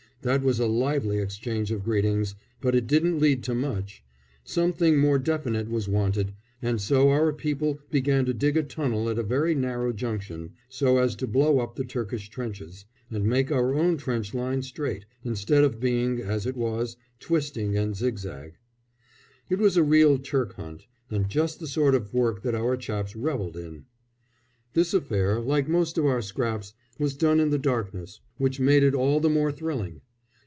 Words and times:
That 0.23 0.43
was 0.43 0.59
a 0.59 0.67
lively 0.67 1.17
exchange 1.17 1.71
of 1.71 1.83
greetings, 1.83 2.35
but 2.61 2.75
it 2.75 2.85
didn't 2.85 3.17
lead 3.19 3.41
to 3.41 3.55
much. 3.55 4.03
Something 4.43 4.99
more 4.99 5.17
definite 5.17 5.67
was 5.67 5.87
wanted, 5.87 6.35
and 6.61 6.79
so 6.79 7.09
our 7.09 7.33
people 7.33 7.79
began 7.89 8.25
to 8.27 8.33
dig 8.35 8.55
a 8.55 8.61
tunnel 8.61 9.09
at 9.09 9.17
a 9.17 9.23
very 9.23 9.55
narrow 9.55 9.91
junction, 9.91 10.51
so 10.69 10.99
as 10.99 11.15
to 11.15 11.25
blow 11.25 11.57
up 11.59 11.75
the 11.75 11.83
Turkish 11.83 12.29
trenches, 12.29 12.85
and 13.09 13.23
make 13.25 13.51
our 13.51 13.73
own 13.73 13.97
trench 13.97 14.35
line 14.35 14.61
straight, 14.61 15.05
instead 15.23 15.63
of 15.63 15.79
being, 15.79 16.19
as 16.21 16.45
it 16.45 16.55
was, 16.55 16.97
twisting 17.19 17.75
and 17.75 17.97
zigzag. 17.97 18.53
It 19.49 19.57
was 19.57 19.75
a 19.75 19.81
real 19.81 20.19
Turk 20.19 20.53
hunt, 20.53 20.85
and 21.09 21.29
just 21.29 21.59
the 21.59 21.65
sort 21.65 21.95
of 21.95 22.13
work 22.13 22.43
that 22.43 22.53
our 22.53 22.77
chaps 22.77 23.15
revelled 23.15 23.57
in. 23.57 23.85
This 24.73 24.93
affair, 24.93 25.39
like 25.41 25.67
most 25.67 25.97
of 25.97 26.05
our 26.05 26.21
scraps, 26.21 26.75
was 26.99 27.15
done 27.15 27.39
in 27.39 27.49
the 27.49 27.57
darkness, 27.57 28.19
which 28.37 28.59
made 28.59 28.83
it 28.83 28.93
all 28.93 29.19
the 29.19 29.27
more 29.27 29.51
thrilling. 29.51 30.01